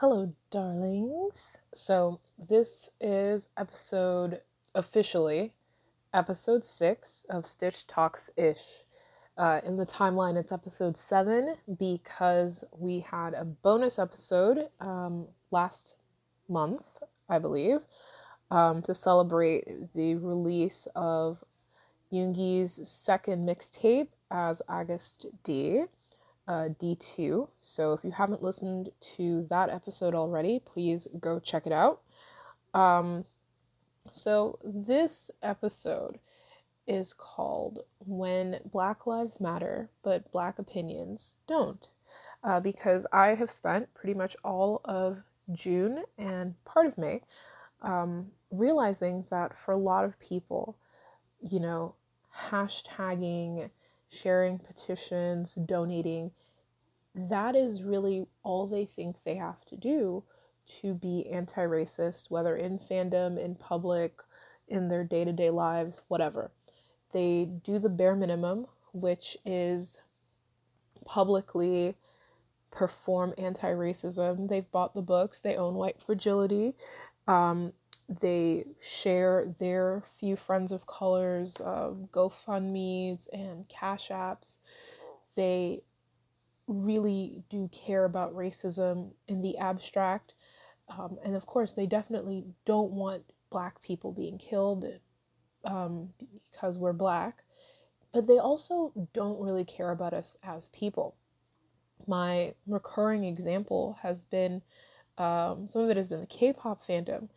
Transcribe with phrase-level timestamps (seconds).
[0.00, 1.58] Hello, darlings.
[1.74, 4.42] So, this is episode
[4.76, 5.52] officially
[6.14, 8.84] episode six of Stitch Talks Ish.
[9.36, 15.96] Uh, in the timeline, it's episode seven because we had a bonus episode um, last
[16.48, 17.80] month, I believe,
[18.52, 21.42] um, to celebrate the release of
[22.12, 25.86] Yoongi's second mixtape as Agust D
[26.48, 27.46] uh, D2.
[27.58, 32.00] So if you haven't listened to that episode already, please go check it out.
[32.74, 33.24] Um,
[34.10, 36.18] so this episode
[36.86, 41.92] is called When Black Lives Matter, but Black Opinions Don't.
[42.42, 45.18] Uh, because I have spent pretty much all of
[45.52, 47.20] June and part of May
[47.82, 50.76] um, realizing that for a lot of people,
[51.40, 51.94] you know,
[52.34, 53.70] hashtagging
[54.08, 56.30] sharing petitions, donating,
[57.14, 60.22] that is really all they think they have to do
[60.80, 64.20] to be anti racist, whether in fandom, in public,
[64.68, 66.50] in their day to day lives, whatever.
[67.12, 70.00] They do the bare minimum, which is
[71.04, 71.96] publicly
[72.70, 74.48] perform anti racism.
[74.48, 76.74] They've bought the books, they own White Fragility.
[77.26, 77.72] Um,
[78.08, 84.58] they share their few friends of colors of GoFundMe's and Cash Apps.
[85.34, 85.82] They
[86.66, 90.34] really do care about racism in the abstract.
[90.88, 94.86] Um, and of course, they definitely don't want black people being killed
[95.64, 96.08] um,
[96.50, 97.44] because we're black.
[98.12, 101.14] But they also don't really care about us as people.
[102.06, 104.62] My recurring example has been
[105.18, 107.28] um, some of it has been the K pop fandom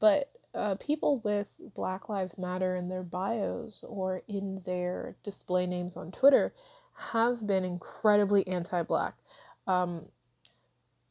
[0.00, 5.96] but uh, people with Black Lives Matter in their bios or in their display names
[5.96, 6.52] on Twitter
[6.94, 9.14] have been incredibly anti-black,
[9.66, 10.06] um,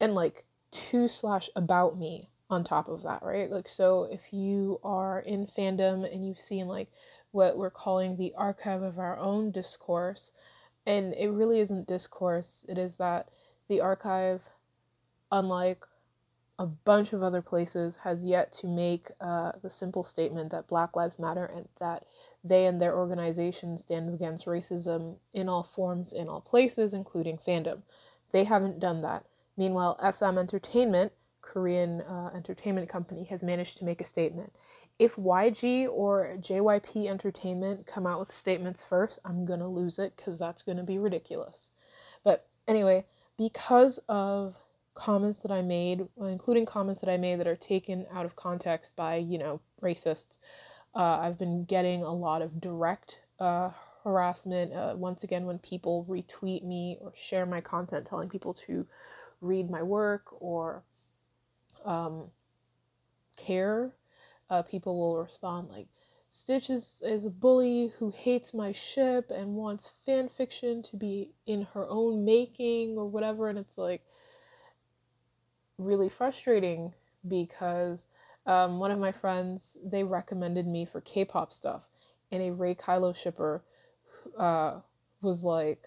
[0.00, 3.50] and like to slash about me on top of that, right?
[3.50, 6.88] Like, so if you are in fandom and you've seen like
[7.30, 10.32] what we're calling the archive of our own discourse,
[10.86, 13.28] and it really isn't discourse, it is that
[13.68, 14.42] the archive,
[15.32, 15.84] unlike
[16.58, 20.96] a bunch of other places has yet to make uh, the simple statement that Black
[20.96, 22.06] Lives Matter and that
[22.42, 27.82] they and their organization stand against racism in all forms, in all places, including fandom.
[28.32, 29.26] They haven't done that.
[29.56, 31.12] Meanwhile, SM Entertainment,
[31.42, 34.52] Korean uh, entertainment company, has managed to make a statement.
[34.98, 40.38] If YG or JYP Entertainment come out with statements first, I'm gonna lose it because
[40.38, 41.70] that's gonna be ridiculous.
[42.24, 43.04] But anyway,
[43.36, 44.56] because of
[44.96, 48.96] comments that I made, including comments that I made that are taken out of context
[48.96, 50.38] by, you know, racists.
[50.94, 53.70] Uh, I've been getting a lot of direct uh,
[54.02, 54.72] harassment.
[54.72, 58.86] Uh, once again, when people retweet me or share my content, telling people to
[59.42, 60.82] read my work or
[61.84, 62.30] um,
[63.36, 63.92] care,
[64.48, 65.88] uh, people will respond like,
[66.30, 71.30] Stitch is, is a bully who hates my ship and wants fan fiction to be
[71.46, 73.48] in her own making or whatever.
[73.48, 74.02] And it's like,
[75.78, 76.92] really frustrating
[77.26, 78.06] because
[78.46, 81.84] um, one of my friends they recommended me for K-pop stuff,
[82.30, 83.62] and a Rey Kylo shipper
[84.38, 84.80] uh,
[85.20, 85.82] was like,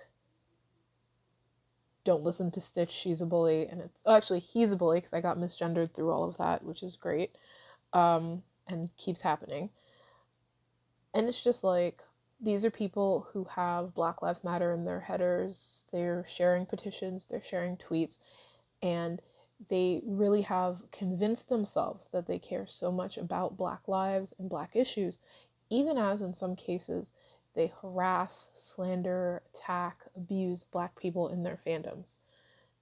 [2.04, 2.92] "Don't listen to Stitch.
[2.92, 6.12] She's a bully." And it's oh, actually he's a bully because I got misgendered through
[6.12, 7.36] all of that, which is great,
[7.94, 9.70] um, and keeps happening.
[11.14, 12.04] And it's just like
[12.42, 15.86] these are people who have Black Lives Matter in their headers.
[15.94, 17.26] They're sharing petitions.
[17.26, 18.20] They're sharing tweets,
[18.82, 19.22] and
[19.68, 24.76] they really have convinced themselves that they care so much about Black lives and Black
[24.76, 25.18] issues,
[25.70, 27.12] even as in some cases
[27.56, 32.18] they harass, slander, attack, abuse Black people in their fandoms.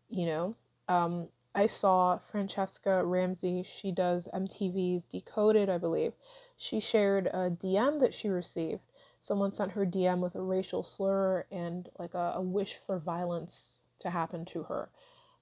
[0.10, 0.56] You know,
[0.88, 6.14] um, I saw Franchesca Ramsey, she does MTV's Decoded, I believe.
[6.56, 8.82] She shared a DM that she received.
[9.20, 13.80] Someone sent her DM with a racial slur and like a, a wish for violence
[14.00, 14.90] to happen to her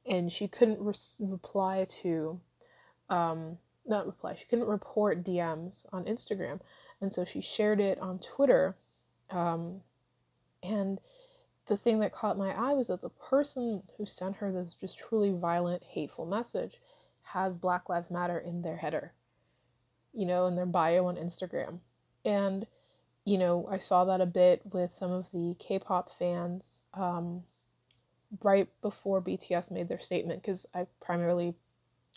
[0.06, 2.40] and she couldn't re- reply to
[3.10, 6.60] um, not reply she couldn't report dms on instagram.
[7.02, 8.75] And so she shared it on twitter
[9.30, 9.81] um,
[10.63, 11.00] and
[11.68, 15.00] the thing that caught my eye was that the person who sent her this just
[15.00, 16.80] truly violent hateful message
[17.22, 19.13] has black lives matter in their header
[20.13, 21.80] you know in their bio on instagram.
[22.24, 22.66] And
[23.25, 27.44] you know i saw that a bit with some of the k-pop fans um,
[28.44, 31.56] right before BTS made their statement because I primarily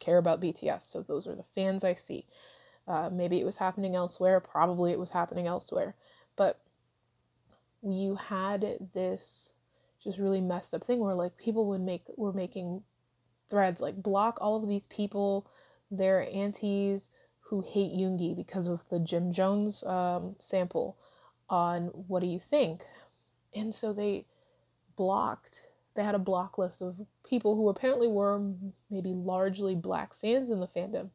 [0.00, 2.26] care about BTS, so those are the fans I see.
[2.86, 5.94] Uh, maybe it was happening elsewhere, probably it was happening elsewhere,
[6.36, 6.60] but
[7.82, 9.52] you had this
[10.02, 12.82] just really messed up thing where like people would make were making
[13.50, 15.46] threads like block all of these people,
[15.90, 17.10] their aunties
[17.40, 20.96] who hate Yoongi because of the Jim Jones um, sample
[21.48, 22.84] on what do you think?
[23.54, 24.26] And so they
[24.96, 25.62] blocked,
[25.98, 26.94] they had a block list of
[27.28, 28.40] people who apparently were
[28.88, 31.08] maybe largely black fans in the fandom.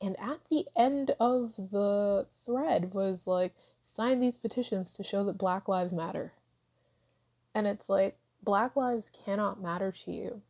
[0.00, 5.36] And at the end of the thread was like, sign these petitions to show that
[5.36, 6.32] Black Lives Matter.
[7.54, 10.40] And it's like, Black lives cannot matter to you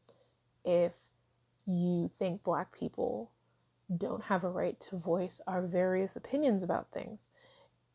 [0.64, 0.92] if
[1.66, 3.32] you think Black people
[3.96, 7.30] don't have a right to voice our various opinions about things.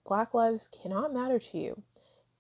[0.06, 1.81] Black lives cannot matter to you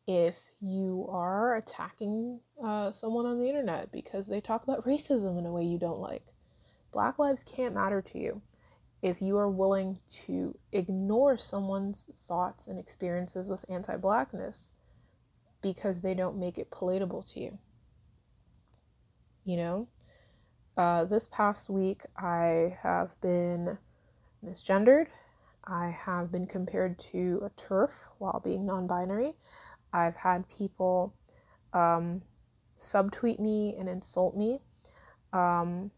[0.07, 5.45] if you are attacking uh, someone on the internet because they talk about racism in
[5.45, 6.25] a way you don't like.
[6.91, 8.41] Black lives can't matter to you
[9.01, 14.71] if you are willing to ignore someone's thoughts and experiences with anti blackness
[15.61, 17.57] because they don't make it palatable to you.
[19.45, 19.87] You know?
[20.77, 23.77] Uh, this past week, I have been
[24.45, 25.07] misgendered.
[25.63, 29.33] I have been compared to a TERF while being non binary.
[29.93, 31.13] I've had people
[31.73, 32.21] um,
[32.77, 34.59] subtweet me and insult me.
[35.33, 35.91] Um,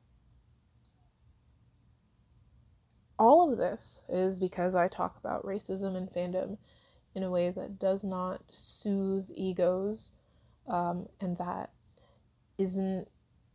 [3.19, 6.57] all of this is because I talk about racism and fandom
[7.15, 10.11] in a way that does not soothe egos
[10.67, 11.69] um, and that
[12.57, 13.07] isn't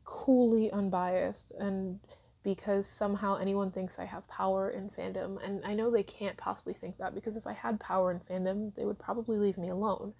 [0.05, 2.01] coolly unbiased and
[2.49, 5.37] because somehow anyone thinks I have power in fandom.
[5.45, 8.75] And I know they can't possibly think that because if I had power in fandom,
[8.75, 10.15] they would probably leave me alone.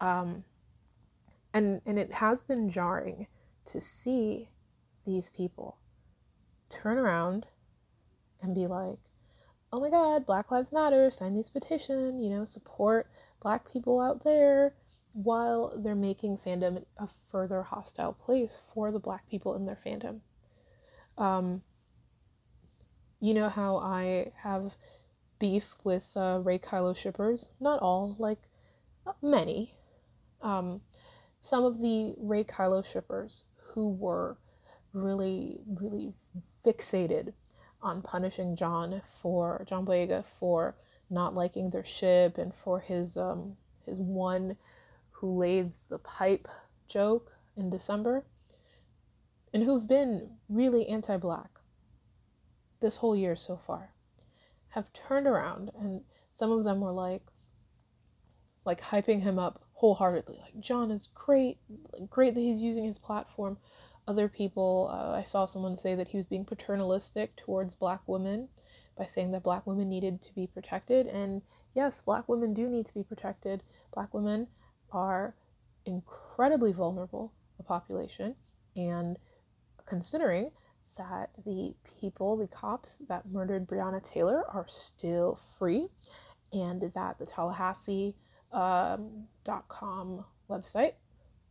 [0.00, 0.44] Um,
[1.52, 3.26] and and it has been jarring
[3.64, 4.48] to see
[5.04, 5.76] these people
[6.68, 7.48] turn around
[8.40, 9.00] and be like,
[9.72, 11.10] "Oh my God, Black Lives Matter!
[11.10, 12.22] Sign this petition!
[12.22, 13.10] You know, support
[13.40, 14.76] Black people out there."
[15.14, 20.20] While they're making fandom a further hostile place for the Black people in their fandom.
[21.18, 21.62] Um,
[23.20, 24.72] you know how I have
[25.38, 27.50] beef with uh, Rey Kylo shippers?
[27.60, 28.38] Not all, like
[29.22, 29.74] many.
[30.42, 30.80] Um,
[31.40, 34.36] some of the Rey Kylo shippers who were
[34.92, 36.12] really, really
[36.64, 37.32] fixated
[37.82, 40.74] on punishing John for John Boyega for
[41.08, 43.56] not liking their ship and for his um
[43.86, 44.56] his one
[45.10, 46.46] who lays the pipe
[46.88, 48.24] joke in December
[49.52, 51.50] and who've been really anti black
[52.80, 53.92] this whole year so far
[54.68, 57.22] have turned around and some of them were like
[58.64, 61.58] like hyping him up wholeheartedly like john is great
[62.08, 63.56] great that he's using his platform.
[64.08, 68.48] Other people uh, i saw someone say that he was being paternalistic towards black women
[68.96, 71.42] by saying that black women needed to be protected and
[71.74, 73.62] yes black women do need to be protected.
[73.94, 74.48] Black women
[74.90, 75.34] are
[75.86, 78.34] incredibly vulnerable a population
[78.76, 79.18] and
[79.90, 80.52] considering
[80.96, 85.88] that the people, the cops that murdered Breonna Taylor, are still free,
[86.52, 88.14] and that the Tallahassee.com
[88.52, 90.92] um, website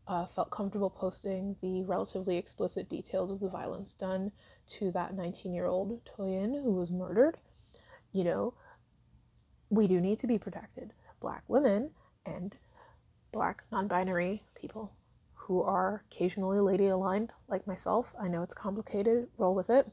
[0.07, 4.31] uh, felt comfortable posting the relatively explicit details of the violence done
[4.69, 7.37] to that 19 year old Toyin who was murdered.
[8.13, 8.53] You know,
[9.69, 10.93] we do need to be protected.
[11.19, 11.91] Black women
[12.25, 12.55] and
[13.33, 14.93] black non binary people
[15.49, 19.87] who are occasionally lady aligned, like myself, I know it's complicated, roll with it,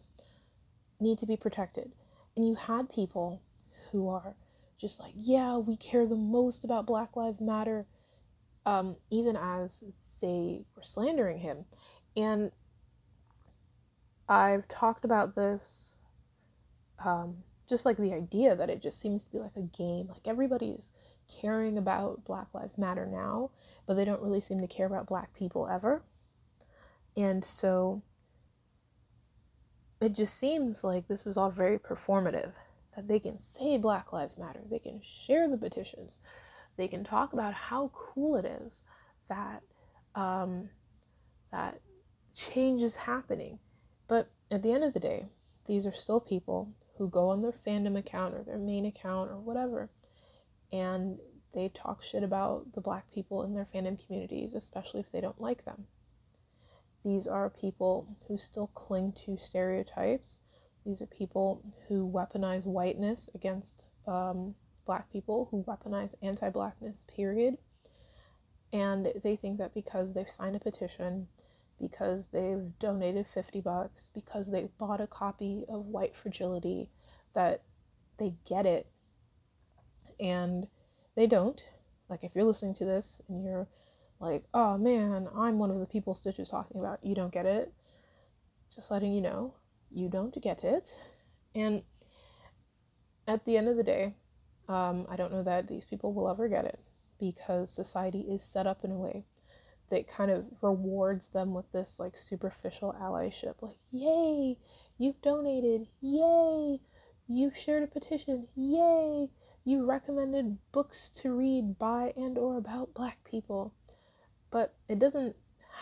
[1.01, 1.91] need to be protected.
[2.36, 3.41] And you had people
[3.91, 4.34] who are
[4.79, 7.86] just like, yeah, we care the most about Black Lives Matter,
[8.67, 9.82] um, even as
[10.20, 11.65] they were slandering him.
[12.19, 12.53] And
[14.29, 15.96] I've talked about this,
[17.03, 20.27] um, just like the idea that it just seems to be like a game, like
[20.27, 20.93] everybody's
[21.28, 23.50] caring about Black Lives Matter now,
[23.86, 26.02] but they don't really seem to care about black people ever.
[27.16, 28.02] And so
[30.00, 32.52] it just seems like this is all very performative
[32.94, 36.18] that they can say Black Lives Matter, they can share the petitions,
[36.76, 38.82] they can talk about how cool it is
[39.28, 39.62] that
[40.14, 40.68] um,
[41.52, 41.80] that
[42.34, 43.58] change is happening.
[44.08, 45.26] But at the end of the day,
[45.66, 49.38] these are still people who go on their fandom account or their main account or
[49.38, 49.90] whatever
[50.73, 51.19] and
[51.53, 55.41] they talk shit about the black people in their fandom communities, especially if they don't
[55.41, 55.87] like them.
[57.03, 60.41] These are people who still cling to stereotypes.
[60.85, 64.55] These are people who weaponize whiteness against um,
[64.87, 67.58] black people, who weaponize anti blackness, period.
[68.73, 71.29] And they think that because they've signed a petition,
[71.79, 76.91] because they've donated 50 bucks, because they've bought a copy of White Fragility,
[77.35, 77.63] that
[78.19, 78.87] they get it.
[80.20, 80.67] And
[81.15, 81.63] they don't.
[82.08, 83.67] Like, if you're listening to this and you're
[84.20, 87.46] like, oh man, I'm one of the people Stitch is talking about, you don't get
[87.46, 87.73] it.
[88.75, 89.55] just letting you know,
[89.91, 90.96] you don't get it.
[91.55, 91.82] And
[93.27, 94.15] at the end of the day,
[94.69, 96.79] um, I don't know that these people will ever get it
[97.19, 99.25] because society is set up in a way
[99.91, 103.55] that kind of rewards them with this like superficial allyship.
[103.61, 104.56] Like, yay,
[104.99, 106.81] you've donated, yay,
[107.29, 109.29] you've shared a petition, yay,
[109.67, 113.75] you recommended books to read by and or about black people.
[114.53, 115.35] But it doesn't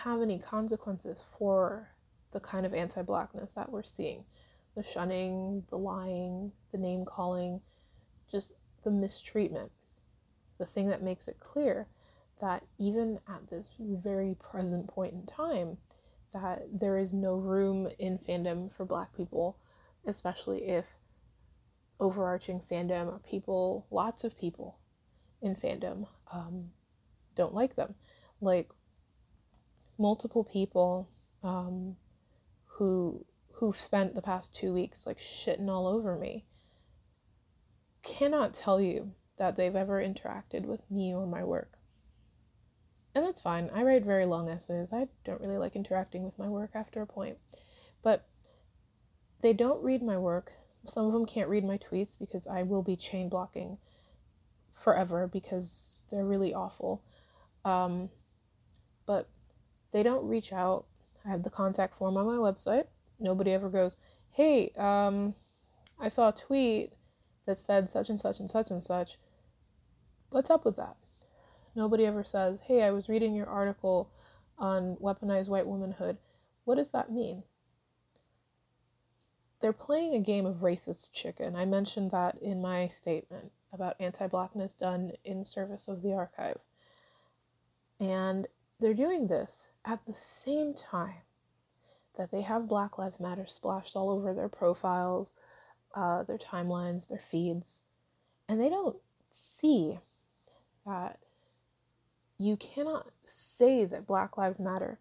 [0.03, 1.91] have any consequences for
[2.33, 4.25] the kind of anti-blackness that we're seeing.
[4.75, 7.61] The shunning, the lying, the name calling,
[8.33, 8.53] just
[8.85, 9.71] the mistreatment.
[10.59, 11.87] The thing that makes it clear
[12.41, 15.77] that even at this very present point in time,
[16.33, 19.59] that there is no room in fandom for black people,
[20.07, 20.87] especially if
[22.01, 24.79] overarching fandom people, lots of people
[25.43, 26.71] in fandom, um,
[27.35, 27.95] don't like them.
[28.41, 28.71] Like
[29.99, 31.09] multiple people
[31.43, 31.97] um,
[32.65, 36.45] who who've spent the past two weeks like shitting all over me
[38.03, 41.79] cannot tell you that they've ever interacted with me or my work.
[43.15, 43.71] And that's fine.
[43.73, 44.93] I write very long essays.
[44.93, 47.39] I don't really like interacting with my work after a point.
[48.03, 48.27] But
[49.41, 50.53] they don't read my work.
[50.87, 53.79] Some of them can't read my tweets because I will be chain blocking
[54.73, 57.03] forever because they're really awful.
[57.65, 58.11] Um,
[59.07, 59.29] but
[59.93, 60.85] they don't reach out.
[61.25, 62.87] I have the contact form on my website.
[63.19, 63.97] Nobody ever goes,
[64.33, 65.35] hey, um,
[65.99, 66.93] I saw a tweet
[67.47, 69.19] that said such and such and such and such.
[70.31, 70.97] What's up with that?
[71.75, 74.11] Nobody ever says, hey, I was reading your article
[74.59, 76.19] on weaponized white womanhood.
[76.65, 77.43] What does that mean?
[79.65, 81.57] They're playing a game of racist chicken.
[81.57, 86.59] I mentioned that in my statement about anti blackness done in service of the archive.
[87.99, 88.47] And
[88.79, 91.23] they're doing this at the same time
[92.19, 95.35] that they have Black Lives Matter splashed all over their profiles,
[95.95, 97.81] uh, their timelines, their feeds.
[98.51, 98.99] And they don't
[99.33, 99.99] see
[100.85, 101.21] that
[102.37, 104.99] you cannot say that Black Lives Matter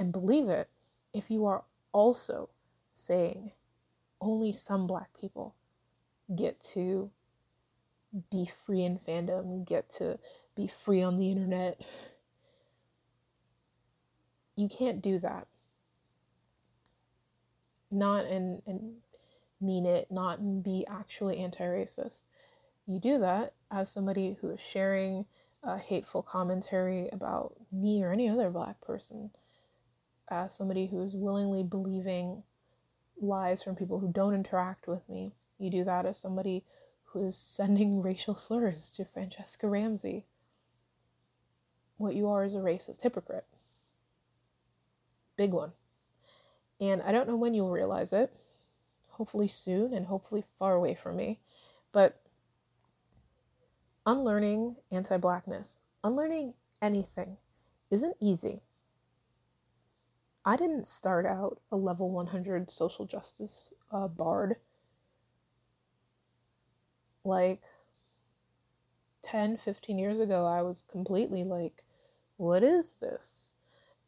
[0.00, 0.68] and believe it
[1.12, 1.62] if you are
[1.92, 2.48] also
[2.92, 3.52] saying
[4.20, 5.54] only some black people
[6.34, 7.10] get to
[8.30, 10.18] be free in fandom, get to
[10.56, 11.80] be free on the internet.
[14.56, 15.46] You can't do that.
[17.90, 18.96] Not and and
[19.60, 22.24] mean it, not and be actually anti-racist.
[22.86, 25.24] You do that as somebody who is sharing
[25.62, 29.30] a hateful commentary about me or any other black person,
[30.28, 32.42] as somebody who is willingly believing
[33.20, 35.32] lies from people who don't interact with me.
[35.58, 36.64] You do that as somebody
[37.04, 40.26] who is sending racial slurs to Franchesca Ramsey.
[41.98, 43.46] What you are is a racist hypocrite.
[45.36, 45.72] Big one.
[46.80, 48.34] And I don't know when you'll realize it.
[49.08, 51.40] Hopefully soon and hopefully far away from me.
[51.92, 52.20] But
[54.04, 57.38] unlearning anti blackness, unlearning anything,
[57.90, 58.60] isn't easy.
[60.48, 64.54] I didn't start out a level 100 social justice uh, bard.
[67.24, 67.62] Like
[69.22, 71.82] 10, 15 years ago, I was completely like,
[72.36, 73.54] what is this?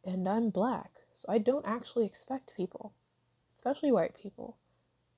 [0.04, 2.92] And I'm black, so I don't actually expect people,
[3.57, 4.57] especially white people,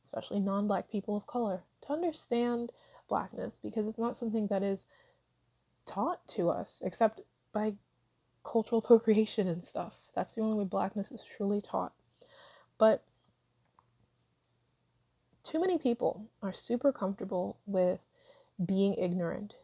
[0.04, 2.72] especially non black people of color, to understand
[3.08, 4.86] blackness because it's not something that is
[5.84, 7.20] taught to us except
[7.52, 7.74] by
[8.42, 9.99] cultural appropriation and stuff.
[10.14, 11.92] That's the only way blackness is truly taught.
[12.78, 13.02] But
[15.44, 18.00] too many people are super comfortable with
[18.64, 19.54] being ignorant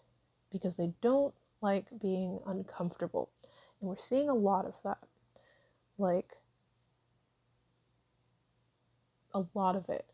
[0.51, 3.31] because they don't like being uncomfortable.
[3.81, 4.99] And we're seeing a lot of that.
[5.99, 6.33] Like,
[9.35, 10.07] a lot of it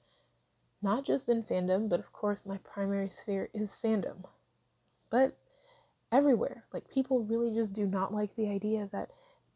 [0.83, 4.25] not just in fandom, but of course, my primary sphere is fandom,
[5.11, 5.37] but
[6.11, 6.65] everywhere.
[6.73, 9.11] Like, people really just do not like the idea that,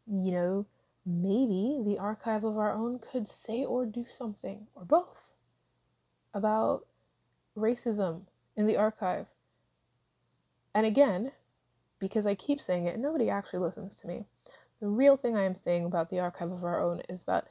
[0.09, 0.65] you know,
[1.05, 5.31] maybe the archive of our own could say or do something, or both,
[6.33, 6.85] about
[7.57, 8.21] racism
[8.55, 9.27] in the archive.
[10.73, 11.31] And again,
[11.99, 14.25] because I keep saying it, nobody actually listens to me.
[14.79, 17.47] The real thing I am saying about the archive of our own is that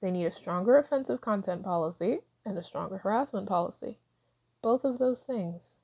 [0.00, 3.98] they need a stronger offensive content policy and a stronger harassment policy.
[4.62, 5.76] Both of those things.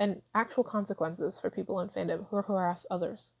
[0.00, 3.32] And actual consequences for people in fandom who harass others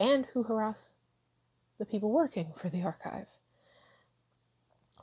[0.00, 0.94] and who harass
[1.78, 3.26] the people working for the archive.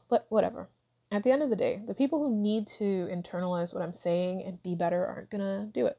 [0.10, 0.70] But whatever.
[1.12, 4.44] At the end of the day, the people who need to internalize what I'm saying
[4.44, 5.98] and be better aren't going to do it.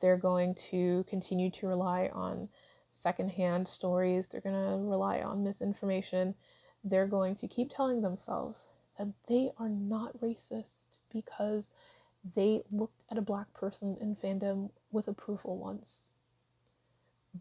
[0.00, 2.48] They're going to continue to rely on
[2.90, 6.34] secondhand stories, they're going to rely on misinformation,
[6.84, 8.68] they're going to keep telling themselves
[8.98, 11.70] that they are not racist because
[12.34, 16.08] they looked at a black person in fandom with approval once.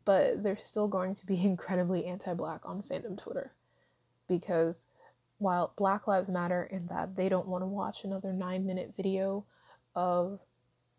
[0.05, 3.51] But they're still going to be incredibly anti black on fandom Twitter
[4.27, 4.87] because
[5.39, 9.45] while Black Lives Matter in that they don't want to watch another nine minute video
[9.95, 10.39] of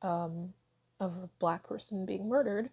[0.02, 0.52] um,
[1.00, 2.71] of a black person being murdered,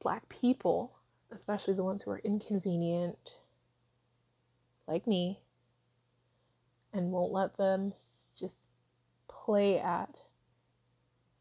[0.00, 0.92] black people,
[1.30, 3.38] especially the ones who are inconvenient,
[4.86, 5.40] like me,
[6.92, 7.92] and won't let them
[8.38, 8.60] just
[9.28, 10.20] play at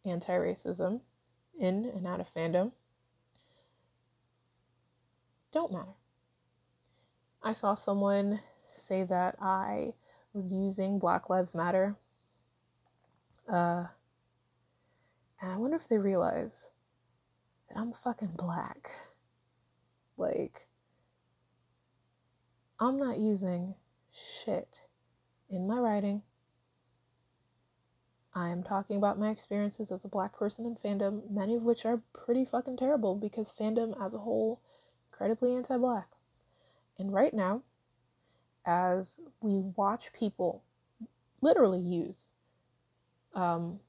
[0.05, 0.99] anti racism
[1.59, 2.71] in and out of fandom,
[5.51, 5.93] don't matter.
[7.41, 8.39] I saw someone
[8.73, 9.93] say that I
[10.33, 11.95] was using Black Lives Matter.
[13.47, 13.85] Uh,
[15.41, 16.69] and I wonder if they realize
[17.69, 18.89] that I'm fucking black.
[20.17, 20.67] Like,
[22.79, 23.75] I'm not using
[24.11, 24.81] shit
[25.49, 26.21] in my writing.
[28.35, 31.85] I am talking about my experiences as a black person in fandom, many of which
[31.85, 34.59] are pretty fucking terrible because fandom as a whole
[35.11, 36.09] incredibly anti-black.
[36.97, 37.61] And right now,
[38.65, 40.63] as we watch people
[41.41, 42.25] literally use
[43.35, 43.79] um,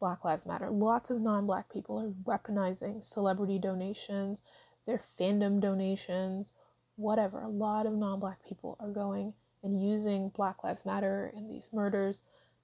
[0.00, 4.42] Black Lives Matter, lots of non black people are weaponizing celebrity donations,
[4.86, 6.52] their fandom donations,
[6.96, 7.40] whatever.
[7.40, 9.32] A lot of non black people are going
[9.62, 12.22] and using Black Lives Matter and these murders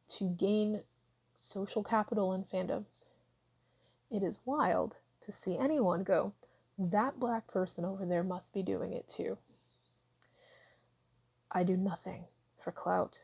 [0.08, 0.82] to gain
[1.40, 2.84] social capital in fandom.
[4.10, 6.32] It is wild to see anyone go,
[6.78, 9.38] that black person over there must be doing it too.
[11.50, 12.24] I do nothing
[12.58, 13.22] for clout.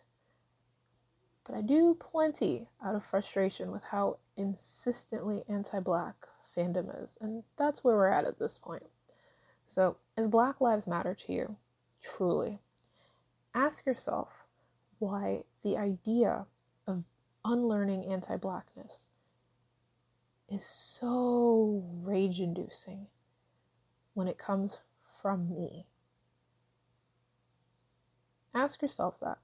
[1.44, 7.16] But I do plenty out of frustration with how insistently anti black fandom is.
[7.20, 8.82] And that's where we're at at this point.
[9.64, 11.56] So, if Black Lives Matter to you,
[12.00, 12.58] truly,
[13.54, 14.44] ask yourself
[14.98, 16.46] why the idea
[17.46, 19.08] unlearning anti blackness
[20.48, 23.06] is so rage inducing
[24.14, 24.80] when it comes
[25.20, 25.86] from me.
[28.54, 29.38] Ask yourself that.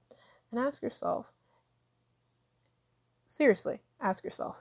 [0.51, 1.25] And ask yourself,
[3.25, 4.55] seriously, ask yourself,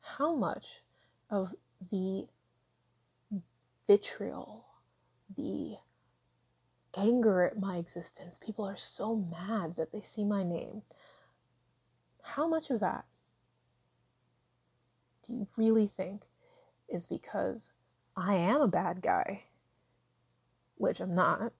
[0.00, 0.82] how much
[1.30, 1.54] of
[1.90, 2.26] the
[3.86, 4.64] vitriol,
[5.36, 5.76] the
[6.96, 10.82] anger at my existence, people are so mad that they see my name,
[12.24, 13.04] how much of that
[15.26, 16.22] do you really think
[16.88, 17.70] is because
[18.16, 19.44] I am a bad guy,
[20.76, 21.40] which I'm not?
[21.40, 21.52] And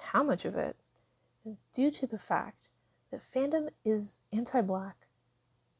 [0.00, 0.76] how much of it
[1.46, 2.68] is due to the fact
[3.12, 4.96] that fandom is anti black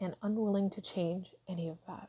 [0.00, 2.08] and unwilling to change any of that.